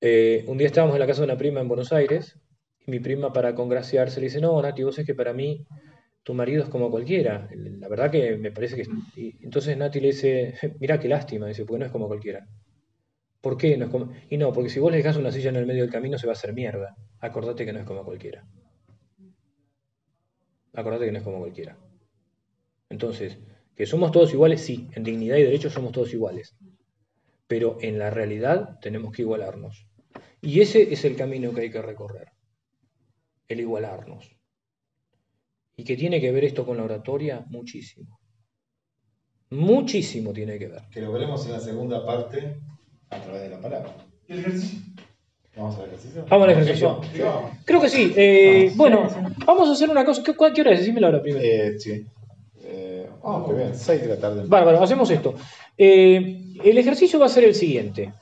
[0.00, 2.38] Eh, un día estábamos en la casa de una prima en Buenos Aires
[2.86, 5.66] y mi prima para congraciarse le dice, no, Nati, vos es que para mí
[6.28, 7.48] tu marido es como cualquiera.
[7.80, 8.84] La verdad que me parece que...
[9.40, 12.46] entonces Nati le dice, mirá qué lástima, dice, porque no es como cualquiera.
[13.40, 14.12] ¿Por qué no es como...?
[14.28, 16.26] Y no, porque si vos le dejás una silla en el medio del camino se
[16.26, 16.94] va a hacer mierda.
[17.20, 18.46] Acordate que no es como cualquiera.
[20.74, 21.78] Acordate que no es como cualquiera.
[22.90, 23.38] Entonces,
[23.74, 26.58] que somos todos iguales, sí, en dignidad y derechos somos todos iguales.
[27.46, 29.86] Pero en la realidad tenemos que igualarnos.
[30.42, 32.32] Y ese es el camino que hay que recorrer.
[33.48, 34.37] El igualarnos.
[35.78, 37.44] ¿Y qué tiene que ver esto con la oratoria?
[37.50, 38.18] Muchísimo.
[39.50, 40.82] Muchísimo tiene que ver.
[40.90, 42.58] Que lo veremos en la segunda parte
[43.08, 43.94] a través de la palabra.
[44.26, 44.80] El ejercicio.
[45.56, 46.26] Vamos al ejercicio.
[46.28, 47.00] Vamos al ejercicio.
[47.64, 48.12] Creo que sí.
[48.16, 49.08] Eh, bueno,
[49.46, 50.24] vamos a hacer una cosa.
[50.24, 50.80] ¿Qué, hora es?
[50.80, 51.44] Decime la hora primero.
[51.44, 52.04] Eh, sí.
[52.64, 53.74] Eh, oh, qué bien.
[53.76, 54.42] 6 de la tarde.
[54.48, 55.36] Bárbaro, hacemos esto.
[55.76, 58.12] Eh, el ejercicio va a ser el siguiente.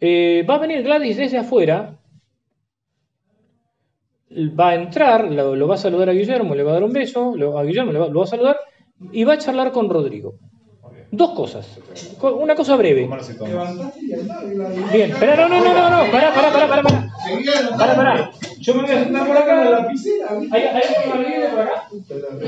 [0.00, 1.95] Eh, va a venir Gladys desde afuera,
[4.58, 6.92] va a entrar, lo, lo va a saludar a Guillermo, le va a dar un
[6.92, 8.56] beso, lo- a Guillermo le va- lo va a saludar
[9.12, 10.34] y va a charlar con Rodrigo.
[11.10, 11.78] Dos cosas.
[12.18, 13.08] Co- Una cosa breve.
[14.92, 17.08] Bien, espera, no, no, no, no, no, pará, pará, pará, pará, pará.
[17.78, 18.30] Pará, pará.
[18.60, 19.70] Yo me voy a sentar por la acá.
[19.70, 20.56] lapicera, ¿viste?
[20.56, 21.88] ¿Hay, hay alguien que viene por acá?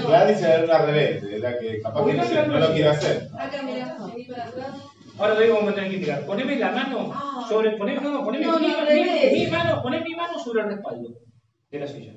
[0.08, 2.12] Gladys era una rebelde, la que capaz que
[2.48, 3.28] no, lo quiere hacer.
[3.38, 4.68] Acá, mirá, vení para atrás.
[5.18, 6.26] Ahora te digo cómo tenés que tirar.
[6.26, 7.12] Poneme la mano
[7.48, 7.70] sobre.
[7.76, 8.46] Poneme, no, poneme
[9.32, 11.08] mi mano, poné mi mano sobre el respaldo
[11.70, 12.12] de la silla.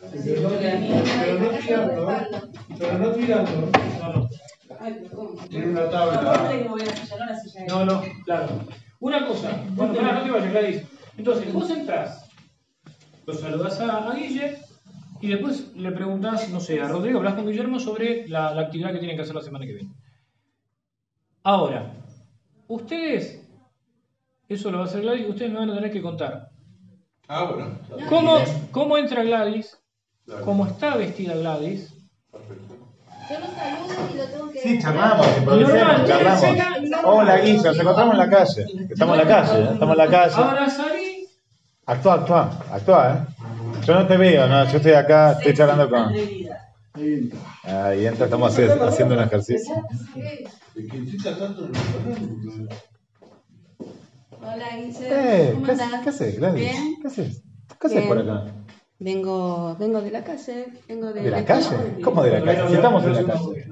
[0.00, 2.26] Pero no, pero no tirando, ¿eh?
[2.78, 3.50] pero no tirando.
[3.50, 3.70] ¿eh?
[4.00, 4.28] No, no.
[5.48, 6.50] Tiene una tabla.
[7.68, 8.48] No, no, claro.
[9.00, 10.82] Una cosa, bueno, pará, no te vayas, Gladys.
[11.16, 12.28] Entonces, vos entrás,
[13.26, 14.58] lo saludás a, a Guille
[15.20, 18.92] y después le preguntás, no sé, a Rodrigo, hablas con Guillermo sobre la, la actividad
[18.92, 19.94] que tienen que hacer la semana que viene.
[21.42, 21.92] Ahora,
[22.68, 23.46] ustedes,
[24.48, 26.49] eso lo va a hacer Gladys, ustedes me van a tener que contar.
[27.32, 27.78] Ah, bueno.
[28.08, 28.38] ¿Cómo,
[28.72, 29.78] cómo entra Gladys?
[30.26, 30.42] Dale.
[30.42, 31.94] ¿Cómo está vestida Gladys?
[32.32, 32.74] Perfecto.
[33.30, 34.58] Yo lo saludo y lo tengo que.
[34.58, 37.04] Sí, charlamos, improvisemos, charlamos.
[37.04, 38.66] Hola Guilla, nos encontramos en la calle.
[38.90, 39.68] Estamos en la calle, ¿eh?
[39.74, 40.34] estamos en la calle.
[40.34, 41.28] Ahora salí.
[41.86, 43.46] Actúa, actúa, actúa, ¿eh?
[43.86, 46.12] Yo no te veo, no, yo estoy acá, estoy charlando con...
[47.62, 49.72] Ahí entra, estamos haciendo un ejercicio.
[50.74, 51.82] ¿De qué insista tanto en el
[52.16, 52.68] canal?
[54.42, 55.08] Hola, Guille.
[55.10, 55.86] Eh, ¿Cómo ¿qué, andás?
[55.92, 56.60] haces- ¿qué haces, Gladys?
[56.60, 56.94] Bien.
[57.00, 57.42] ¿Qué haces?
[57.80, 58.44] ¿Qué haces por acá?
[58.98, 60.66] Vengo, vengo de la calle.
[60.88, 62.00] Vengo de, ¿De la calle?
[62.02, 62.68] ¿Cómo de la calle?
[62.68, 63.64] Si estamos en la calle.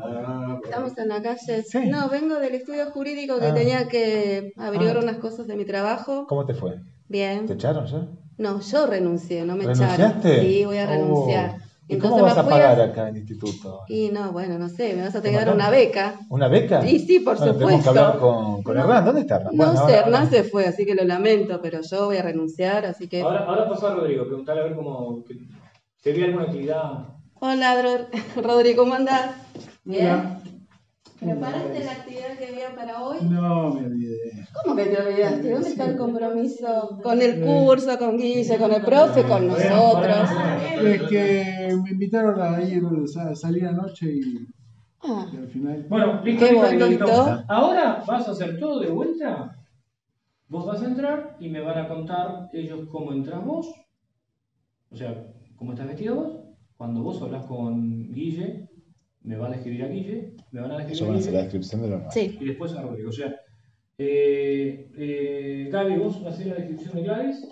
[0.64, 1.62] Estamos en la calle.
[1.62, 1.86] Sí.
[1.86, 3.54] No, vengo del estudio jurídico que Ah.
[3.54, 5.00] tenía que averiguar Ah.
[5.02, 6.26] unas cosas de mi trabajo.
[6.26, 6.72] ¿Cómo te fue?
[6.72, 7.50] ¿Te Bien.
[7.50, 8.06] echaron ya?
[8.38, 10.28] No, yo renuncié, no me ¿Renunciaste?
[10.28, 10.44] echaron.
[10.46, 10.86] Sí, voy a Oh.
[10.88, 11.56] renunciar.
[11.90, 13.80] ¿Y Entonces cómo vas me a pagar acá en el instituto?
[13.88, 15.56] Y no, bueno, no sé, me vas a ¿Te tener que dar mandaron?
[15.56, 16.20] una beca.
[16.28, 16.82] ¿Una beca?
[16.82, 18.00] Sí, sí, por Bueno, Tenemos que supuesto.
[18.04, 18.82] hablar con, con No.
[18.82, 19.04] Hernán.
[19.06, 19.56] ¿Dónde está Hernán?
[19.56, 22.22] No Bueno, sé, ahora- Hernán se fue, así que lo lamento, pero yo voy a
[22.22, 23.22] renunciar, así que...
[23.22, 25.24] Ahora, ahora pasa a Rodrigo, preguntarle a ver cómo.
[25.24, 25.34] que-
[25.96, 26.92] ¿Se ve alguna actividad?
[27.40, 27.98] Hola,
[28.36, 29.30] Rodrigo, ¿cómo andás?
[29.84, 30.38] Bien.
[31.20, 33.18] ¿Preparaste la actividad que había para hoy?
[33.22, 34.46] No, me olvidé.
[34.62, 35.50] ¿Cómo que te olvidaste?
[35.50, 36.98] ¿Dónde está el compromiso?
[37.02, 40.30] Con el curso, con Guille, con el profe, con nosotros.
[40.80, 42.82] Es que me invitaron a ir
[43.20, 44.46] a salir anoche y,
[45.00, 45.86] Ah, y al final.
[45.88, 47.04] Bueno, listo, Qué listo, listo, listo.
[47.06, 47.44] bonito.
[47.48, 49.56] Ahora vas a hacer todo de vuelta.
[50.48, 53.68] Vos vas a entrar y me van a contar ellos cómo entras vos.
[54.90, 55.14] O sea,
[55.56, 56.32] cómo estás vestido vos.
[56.76, 58.67] Cuando vos hablas con Guille,
[59.28, 61.32] me van a escribir a Guille, me van a Eso escribir van a a ser
[61.34, 62.38] la Guille descripción de sí.
[62.40, 63.10] y después a Rodrigo.
[63.10, 63.36] O sea,
[63.98, 67.46] eh, eh, Gaby, vos haces la descripción de Gladys.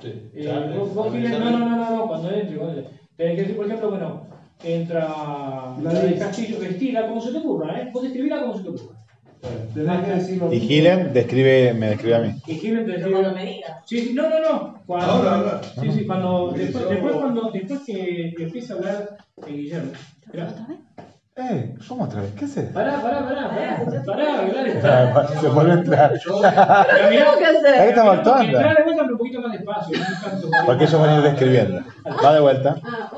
[0.00, 0.12] Sí.
[0.32, 2.98] Eh, vos, vos, Guille, no, no, no, no, no, cuando entre, cuando entre.
[3.16, 4.26] Tenés que decir, por ejemplo, bueno,
[4.62, 5.08] entra
[5.82, 7.90] la de Castillo vestida como se te ocurra, ¿eh?
[7.92, 8.98] Vos escribirla como se te ocurra.
[9.74, 10.52] Tenés que decirlo.
[10.52, 12.34] Y Gilen describe, me describe a mí.
[12.46, 13.72] Escriben te Pero cuando me digas.
[13.86, 14.82] Sí, sí, no, no, no.
[14.86, 15.60] Cuando, Ahora, ahora.
[15.80, 19.16] Sí, sí, cuando, después, después, cuando, después que empiece a hablar
[19.48, 19.92] eh, Guillermo.
[20.24, 20.54] Esperá.
[21.40, 22.32] Eh, ¿cómo otra vez?
[22.34, 22.72] ¿Qué haces?
[22.72, 25.28] Pará, pará, pará, pará, pará.
[25.40, 26.12] Se vuelve a entrar.
[26.12, 28.58] Ahí estamos actuando.
[28.58, 29.98] Entrá de vuelta pero un poquito más despacio.
[30.66, 31.80] Porque ellos van a ir describiendo.
[32.24, 32.76] Va de vuelta.
[32.82, 33.10] Ah.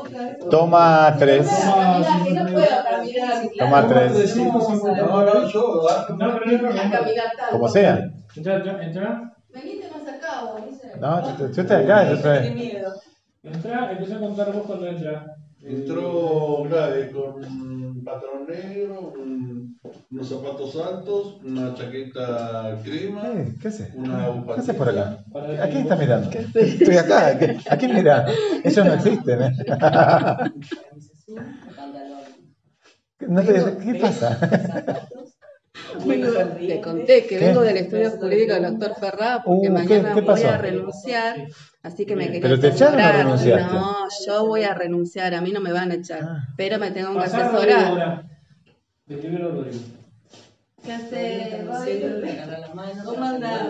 [0.50, 1.48] Toma tres.
[1.48, 3.42] Caminar, que no puedo caminar.
[3.59, 4.37] Toma tres.
[4.37, 6.90] no, no, yo, ah, No, pero no, no, A no.
[6.90, 7.52] caminar tanto.
[7.52, 8.11] Como sea.
[8.37, 10.42] Entrá, Venite más acá.
[11.00, 12.11] No, yo, estoy acá.
[13.42, 15.24] Entrá, empezá a contar vos cuando entra.
[15.62, 19.80] Entró Gladys con un patrón negro, un-
[20.12, 23.88] unos zapatos altos, una chaqueta crema, Eh, ¿Qué haces?
[23.96, 25.18] una ¿Qué haces por acá?
[25.62, 26.30] ¿A quién estás mirando?
[26.54, 27.26] Estoy acá.
[27.28, 28.26] ¿A quién- ¿A quién mira?
[28.64, 29.52] Ellos no existen, ¿eh?
[33.20, 34.38] No te- ¿Qué pasa?
[36.66, 37.44] Te conté que ¿Qué?
[37.46, 41.36] vengo del estudio jurídico del doctor Ferrá porque Uh, mañana ¿qué- qué voy a renunciar,
[41.82, 43.74] así que me quería ¿Pero te echaron o renunciaste?
[43.74, 46.44] No, yo voy a renunciar, a mí no me van a echar, Ah.
[46.56, 48.24] pero me tengo que asesorar.
[50.84, 52.08] ¿Qué hace, Rodrigo?
[52.72, 53.66] ¿Cómo ¿Cómo andás?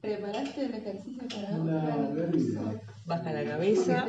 [0.00, 2.58] ¿Preparaste el ejercicio para hoy?
[3.06, 4.04] Baja la ¿Qué cabeza.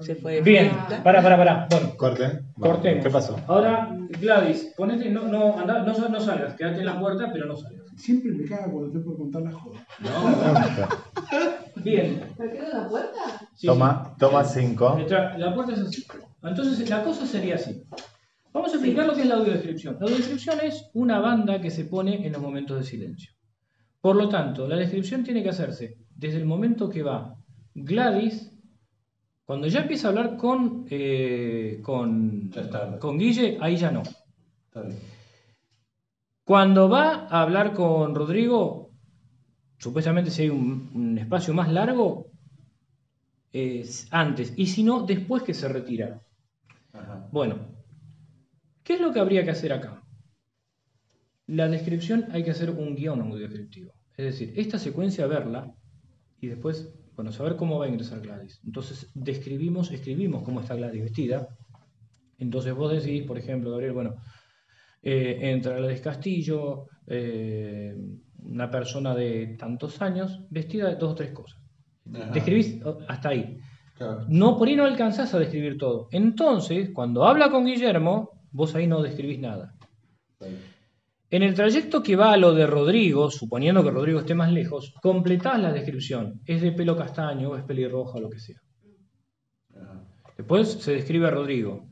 [0.00, 0.42] Se fue.
[0.42, 0.70] Bien,
[1.02, 1.66] pará, pará, pará.
[1.70, 1.94] Bueno.
[1.98, 2.44] Vamos.
[2.58, 3.04] cortemos.
[3.04, 3.40] ¿Qué pasó?
[3.46, 7.56] Ahora, Gladys, ponete, no, no, andá, no, no salgas, quédate en la puerta, pero no
[7.56, 7.86] salgas.
[7.98, 9.82] Siempre me caga cuando estoy por contar las jodas.
[11.84, 12.22] Bien.
[12.38, 13.18] ¿Me quedo en la puerta?
[13.54, 14.98] sí, Toma, toma cinco.
[15.36, 16.06] La puerta es así.
[16.42, 17.82] Entonces, la cosa sería así.
[18.52, 19.96] Vamos a explicar lo que es la audiodescripción.
[19.98, 23.32] La audiodescripción es una banda que se pone en los momentos de silencio.
[24.00, 27.36] Por lo tanto, la descripción tiene que hacerse desde el momento que va
[27.74, 28.52] Gladys,
[29.44, 32.50] cuando ya empieza a hablar con, eh, con,
[33.00, 34.02] con Guille, ahí ya no.
[34.02, 35.17] Está bien.
[36.48, 38.94] Cuando va a hablar con Rodrigo,
[39.76, 42.30] supuestamente si hay un, un espacio más largo,
[43.52, 44.54] es antes.
[44.56, 46.22] Y si no, después que se retira.
[46.94, 47.28] Ajá.
[47.32, 47.56] Bueno,
[48.82, 50.02] ¿qué es lo que habría que hacer acá?
[51.48, 53.92] La descripción hay que hacer un guion audiodescriptivo.
[54.16, 55.74] Es decir, esta secuencia verla
[56.40, 58.62] y después, bueno, saber cómo va a ingresar Gladys.
[58.64, 61.46] Entonces, describimos, escribimos cómo está Gladys vestida.
[62.38, 64.14] Entonces vos decís, por ejemplo, Gabriel, bueno,
[65.02, 67.96] eh, entra Gladys Castillo, eh,
[68.42, 71.60] una persona de tantos años, vestida de dos o tres cosas.
[72.14, 72.30] Ajá.
[72.32, 73.58] Describís oh, hasta ahí.
[73.96, 74.24] Claro.
[74.28, 76.08] No, por ahí no alcanzás a describir todo.
[76.12, 79.74] Entonces, cuando habla con Guillermo, vos ahí no describís nada.
[81.30, 84.94] En el trayecto que va a lo de Rodrigo, suponiendo que Rodrigo esté más lejos,
[85.02, 86.40] completás la descripción.
[86.46, 88.60] Es de pelo castaño, es pelirroja, lo que sea.
[89.74, 90.04] Ajá.
[90.36, 91.87] Después se describe a Rodrigo.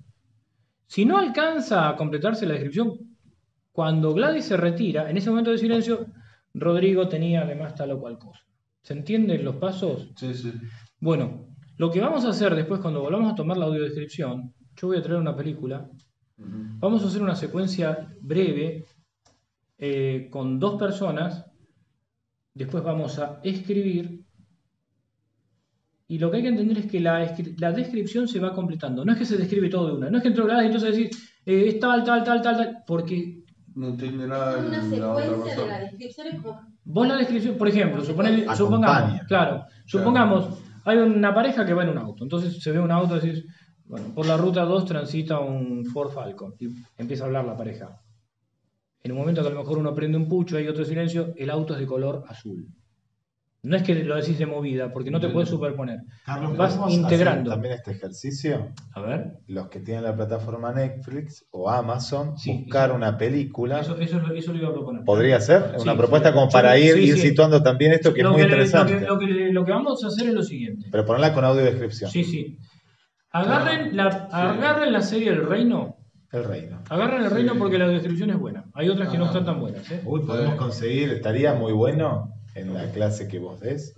[0.86, 3.16] Si no alcanza a completarse la descripción,
[3.72, 6.06] cuando Gladys se retira, en ese momento de silencio,
[6.54, 8.40] Rodrigo tenía además tal o cual cosa.
[8.82, 10.10] ¿Se entienden los pasos?
[10.16, 10.52] Sí, sí.
[11.00, 14.98] Bueno, lo que vamos a hacer después cuando volvamos a tomar la audiodescripción, yo voy
[14.98, 15.90] a traer una película,
[16.36, 18.84] vamos a hacer una secuencia breve
[19.78, 21.44] eh, con dos personas,
[22.54, 24.25] después vamos a escribir
[26.08, 29.12] y lo que hay que entender es que la, la descripción se va completando, no
[29.12, 31.64] es que se describe todo de una, no es que entró y entonces decís, eh,
[31.68, 36.26] es tal, tal, tal, tal, tal, porque No entiende nada Una secuencia de la descripción
[36.28, 41.82] es como Vos la descripción, por ejemplo, supongamos, claro, supongamos, hay una pareja que va
[41.82, 43.44] en un auto, entonces se ve un auto y decís,
[43.86, 48.00] bueno, por la ruta 2 transita un Ford Falcon y empieza a hablar la pareja.
[49.02, 51.32] En un momento que a lo mejor uno prende un pucho y hay otro silencio,
[51.36, 52.68] el auto es de color azul.
[53.66, 55.98] No es que lo decís de movida, porque no te puedes superponer.
[56.24, 57.50] Carlos, Vas ¿podemos integrando.
[57.50, 58.68] también este ejercicio?
[58.94, 63.80] A ver, Los que tienen la plataforma Netflix o Amazon, Sí, buscar eso- una película.
[63.80, 65.04] eso, eso, es lo- eso lo iba a proponer.
[65.04, 65.72] ¿Podría ser?
[65.76, 66.34] Sí, Una propuesta sí.
[66.34, 69.06] como para ir, situando también esto que es muy que le- lo que- interesante.
[69.06, 70.86] Lo que, lo que vamos a hacer es lo siguiente.
[70.92, 72.10] Pero ponerla con audio descripción.
[72.10, 72.58] Sí, sí.
[73.32, 75.96] Agarren la, agarren la serie El Reino.
[76.32, 76.82] El reino.
[76.88, 78.64] Agarran el reino porque la descripción es buena.
[78.74, 79.90] Hay otras que no están tan buenas.
[79.90, 80.02] ¿eh?
[80.04, 83.94] Uy, podemos conseguir, estaría muy bueno en la clase que vos des,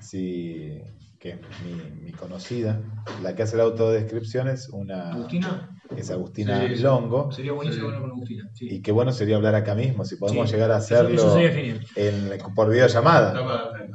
[0.00, 0.80] si,
[1.18, 2.80] que es mi, mi conocida,
[3.22, 5.70] la que hace la autodescripción es una, Agustina.
[5.96, 6.82] es Agustina Sí, sí.
[6.82, 8.50] Longo, Sería buenísimo hablar con Agustina.
[8.54, 8.68] sí.
[8.70, 10.54] y qué bueno sería hablar acá mismo, si podemos Sí.
[10.56, 11.86] llegar a Eso- hacerlo Eso, sería genial.
[11.96, 13.34] en, por videollamada.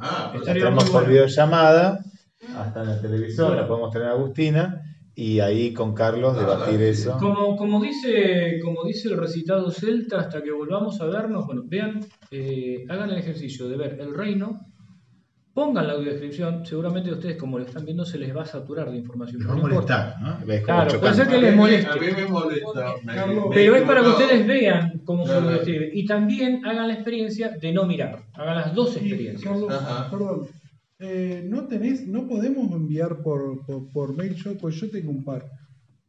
[0.00, 1.08] Ah, La Estaría tenemos por bueno.
[1.08, 2.00] videollamada,
[2.56, 3.62] hasta en el televisor, Bueno.
[3.62, 4.82] la podemos tener a Agustina,
[5.20, 7.16] y ahí con Carlos Ah, debatir eso.
[7.18, 11.98] Como, como, dice, como dice el recitado celta, hasta que volvamos a vernos, bueno, vean,
[12.30, 14.60] eh, hagan el ejercicio de ver el reino,
[15.52, 18.92] pongan la audiodescripción, seguramente a ustedes como lo están viendo se les va a saturar
[18.92, 19.40] de información.
[19.42, 20.14] Va a pero no importa.
[20.20, 20.64] molestar, ¿no?
[20.64, 21.90] Claro, puede ser que les moleste.
[21.90, 22.94] A mí me molesta.
[23.04, 25.90] me- Carlos, me Pero es para que ustedes vean cómo se lo describe.
[25.94, 28.22] Y también hagan la experiencia de no mirar.
[28.34, 29.42] Hagan las dos experiencias.
[29.42, 30.08] Carlos, Ajá.
[30.08, 30.46] perdón,
[31.00, 35.24] eh, no tenés, no podemos enviar por, por, por mail, yo, pues yo tengo un
[35.24, 35.44] par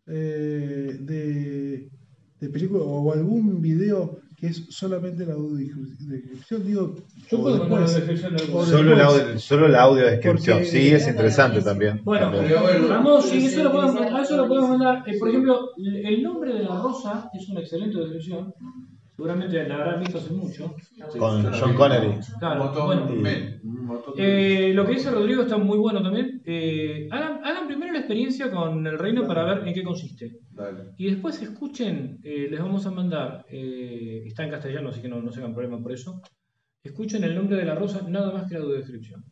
[0.07, 1.89] eh, de,
[2.39, 6.95] de películas o algún video que es solamente la audiodescripción, digo,
[7.29, 10.87] Yo puedo mandar la descripción del o Solo la, audio- solo la audiodescripción, Porque- sí,
[10.91, 12.01] es interesante también.
[12.05, 12.45] Bueno, también.
[12.47, 15.03] Pero bueno, vamos, sí, eso lo podemos, a eso lo podemos mandar.
[15.07, 18.53] Eh, por ejemplo, el nombre de la rosa es una excelente descripción.
[19.19, 20.73] Seguramente la habrán visto hace mucho.
[21.17, 22.19] Con John Connery.
[22.39, 23.09] Claro, bueno.
[24.15, 26.41] Eh, lo que dice Rodrigo está muy bueno también.
[26.45, 30.39] Eh, hagan, hagan primero la experiencia con el reino para ver en qué consiste.
[30.51, 30.93] Dale.
[30.97, 35.21] Y después escuchen, eh, les vamos a mandar, eh, está en castellano, así que no,
[35.21, 36.21] no se hagan problema por eso.
[36.81, 39.25] Escuchen el nombre de la rosa, nada más que la audiodescripción.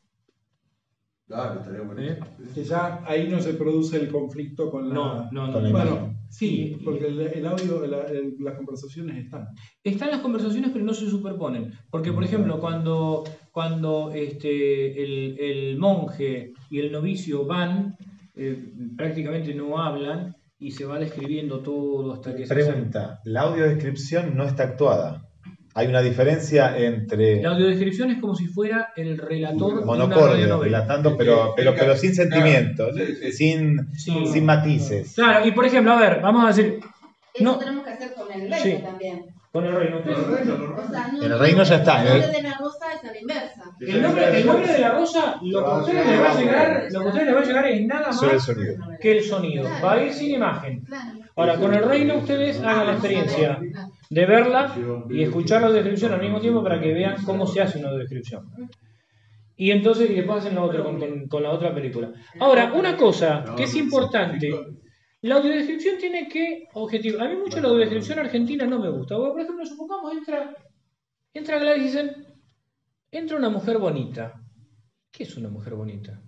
[1.27, 2.25] Dale, estaría buenísimo.
[2.55, 4.95] Que ya ahí no se produce el conflicto con la.
[4.95, 5.71] No, no, no.
[5.71, 9.47] Bueno, sí, porque el, el audio, la- el- las conversaciones están.
[9.83, 11.73] Están las conversaciones, pero no se superponen.
[11.91, 17.97] Porque, por ejemplo, cuando, cuando este, el, el monje y el novicio van,
[18.35, 24.35] eh, prácticamente no hablan y se va describiendo todo hasta que se Pregunta, la audiodescripción
[24.37, 25.26] no está actuada.
[25.77, 31.53] Hay una diferencia entre La audiodescripción es como si fuera el relator monocordio, relatando, pero,
[31.55, 33.31] pero, pero sin sentimiento, Sí, sí.
[33.31, 34.25] sin, Sí.
[34.25, 35.13] sin matices.
[35.13, 36.79] Claro, y por ejemplo, a ver, vamos a decir,
[37.33, 37.59] Eso No.
[37.59, 38.79] tenemos que hacer con el reino Sí.
[38.83, 39.25] también.
[39.51, 40.01] con el reino.
[40.03, 42.43] Pero el reino, O sea, no, En el reino ya está, El el- nombre de
[42.43, 43.63] la rosa es a la inversa.
[43.79, 46.87] El nombre, el nombre de la rosa, lo que a ustedes les va a llegar,
[46.91, 48.75] lo que a ustedes les va a llegar es nada el más sonido.
[48.99, 49.67] que el sonido.
[49.83, 50.81] Va a ir sin imagen.
[50.81, 51.19] Claro.
[51.37, 53.59] Ahora, con el reino ustedes hagan la experiencia
[54.09, 54.73] de verla
[55.09, 58.43] y escuchar la descripción al mismo tiempo para que vean cómo se hace una descripción.
[59.55, 62.11] Y entonces, y después hacen la otra con, con- con la otra película.
[62.39, 64.49] Ahora, una cosa que es importante,
[65.21, 67.19] la audiodescripción tiene que objetivo.
[67.21, 69.15] A mí mucho la audiodescripción argentina no me gusta.
[69.17, 70.55] Por ejemplo, supongamos entra,
[71.33, 72.11] entra Gladys y dicen,
[73.11, 74.33] entra una mujer bonita.
[75.11, 76.21] ¿Qué es una mujer bonita?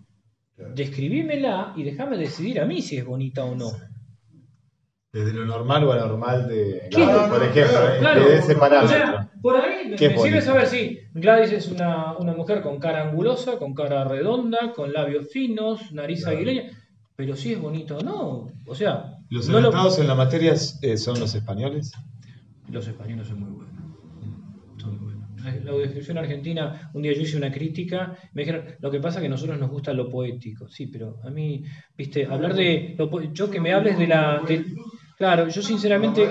[0.75, 3.71] Describímela y déjame decidir a mí si es bonita o no.
[5.11, 7.03] Desde lo normal o anormal de ¿Qué?
[7.03, 8.25] por ejemplo, eh, Claro.
[8.29, 8.95] de ese O parámetro.
[8.95, 13.57] sea, por ahí me, sirve saber si Gladys es una, una mujer con cara angulosa,
[13.57, 16.37] con cara redonda, con labios finos, nariz Claro.
[16.37, 16.63] aguileña,
[17.15, 18.51] pero si es bonito o no.
[18.67, 21.91] O sea, Los no lo- en la materia eh, son los españoles.
[22.71, 23.73] los españoles son muy buenos.
[24.77, 25.43] Son muy buenos.
[25.43, 29.17] La la audiodescripción argentina, un día yo hice una crítica, me dijeron, lo que pasa
[29.17, 30.67] es que a nosotros nos gusta lo poético.
[30.69, 31.63] Sí, pero a mí,
[31.97, 34.43] viste, hablar de, lo po- yo que me hables de la...
[34.47, 34.65] de-
[35.19, 36.27] claro, yo sinceramente...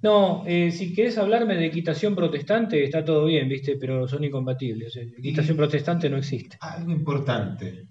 [0.00, 3.76] No eh, si querés hablarme de equitación protestante, está todo bien, ¿viste?
[3.80, 4.92] Pero son incompatibles.
[4.92, 6.56] Sea, equitación protestante no existe.
[6.60, 7.86] Algo importante.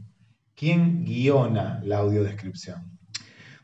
[0.55, 2.97] ¿Quién guiona la audiodescripción?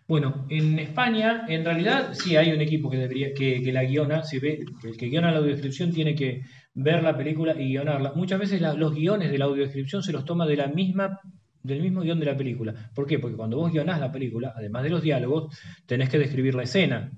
[0.06, 4.24] Bueno, en España, en realidad, sí hay un equipo que debería, que, que la guiona,
[4.24, 6.42] se ve, el que guiona la audiodescripción tiene que
[6.74, 8.12] ver la película y guionarla.
[8.14, 11.18] Muchas veces la- los guiones de la audiodescripción se los toma de la misma,
[11.64, 12.74] del mismo guion de la película.
[12.94, 13.20] ¿Por qué?
[13.20, 17.12] Porque cuando vos guionás la película, además de los diálogos, tenés que describir la escena.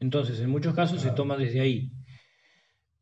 [0.00, 1.90] Entonces, en muchos casos se toma desde ahí.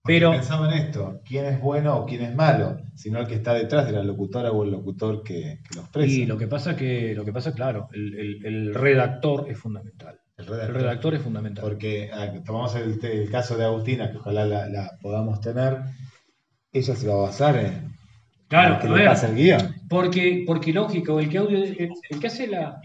[0.02, 3.36] Porque Pero- pensaba en esto, quién es bueno o quién es malo, sino el que
[3.36, 6.12] está detrás de la locutora o el locutor que, que lo expresa.
[6.12, 10.18] Y lo que pasa que, lo que pasa, claro, el, el- el redactor es fundamental.
[10.36, 10.76] el El redactor.
[10.76, 11.64] redactor es fundamental.
[11.64, 12.10] Porque
[12.44, 15.78] tomamos el, caso de Agustina, que ojalá la, la podamos tener,
[16.70, 17.94] ella se va a basar en
[18.48, 19.73] Claro, en que a le ver, pasa el guion.
[19.88, 22.80] Porque, porque lógico, el que audio, el, el que hace la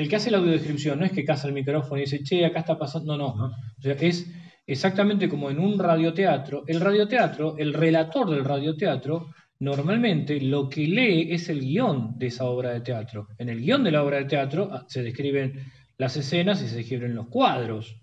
[0.00, 2.60] el que hace la audiodescripción no es que casa el micrófono y dice, che, acá
[2.60, 3.36] está pasando, no, no.
[3.36, 3.44] ¿no?
[3.46, 4.32] O sea, es
[4.66, 6.64] exactamente como en un radioteatro.
[6.66, 9.26] El radioteatro, el relator del radioteatro,
[9.58, 13.28] normalmente lo que lee es el guion de esa obra de teatro.
[13.36, 16.76] En el guion de la obra de teatro ah, se describen las escenas y se
[16.76, 18.00] describen los cuadros.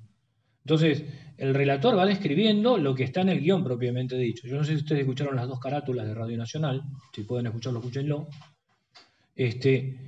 [0.65, 1.03] Entonces,
[1.37, 4.47] el relator va describiendo lo que está en el guion propiamente dicho.
[4.47, 6.83] Yo no sé si ustedes escucharon las dos carátulas de Radio Nacional,
[7.13, 8.27] si pueden escucharlo, escúchenlo.
[9.35, 9.99] Este,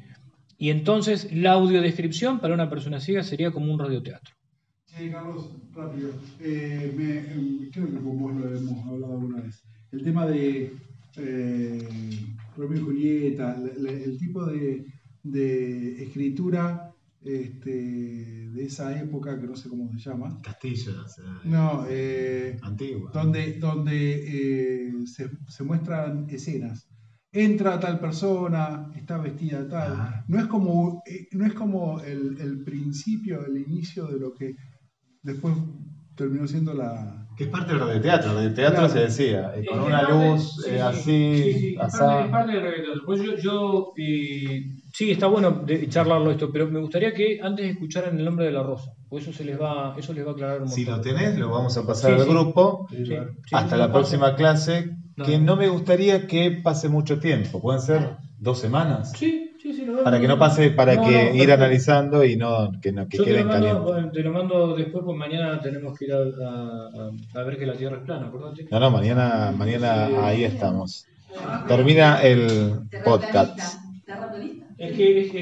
[0.57, 4.35] Y entonces la audiodescripción para una persona ciega sería como un radioteatro.
[4.85, 6.09] Sí, Carlos, rápido.
[6.41, 6.91] Eh,
[7.31, 9.63] em, creo que con vos lo hemos hablado alguna vez.
[9.91, 10.73] El tema de
[11.17, 11.87] eh,
[12.57, 16.91] Romeo y Julieta, el tipo de escritura
[17.23, 20.37] este, de esa época, que no sé cómo se llama.
[20.37, 23.11] O sea, No, eh, antigua.
[23.13, 26.87] donde, donde eh, se, se muestran escenas.
[27.31, 29.93] Entra tal persona, está vestida tal.
[29.95, 30.23] Ah.
[30.27, 34.55] No es como, eh, no es como el, el principio, el inicio de lo que
[35.21, 35.53] después
[36.15, 37.27] terminó siendo la.
[37.37, 38.31] Que es parte del radioteatro.
[38.31, 38.93] El radioteatro Claro.
[38.93, 41.79] se decía, eh, Es con una parte- luz sí, eh, sí, así, sí, sí, es
[41.81, 42.05] asá.
[42.05, 43.01] parte, es parte del radioteatro.
[43.05, 47.69] Pues yo, yo eh, sí, está bueno de charlarlo esto, pero me gustaría que antes
[47.71, 50.33] escucharan el nombre de la rosa, porque eso se les va, eso les va a
[50.33, 52.29] aclarar un Si lo tenés, lo vamos a pasar Sí, al sí.
[52.33, 53.15] grupo Sí, sí,
[53.51, 55.25] hasta la próxima clase, No.
[55.25, 57.61] que no me gustaría que pase mucho tiempo.
[57.61, 59.11] Pueden ser dos semanas.
[59.17, 60.01] Sí, sí, sí, lo.
[60.03, 63.17] Para que no pase, para No, que no, ir analizando y no que, no, que
[63.17, 63.83] Yo te lo, queden mando, calientes.
[63.93, 66.89] bueno, te lo mando después, porque mañana tenemos que ir a, a-
[67.35, 68.65] a- a ver que la Tierra es plana, acordate.
[68.71, 71.05] No, no, mañana, mañana ahí estamos.
[71.67, 73.59] Termina el podcast.
[74.05, 74.65] Terraplanista.
[74.79, 74.85] Terraplanista.
[74.85, 75.37] Es que, es que